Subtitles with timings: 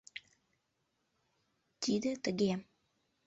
[1.81, 2.53] Тиде тыге...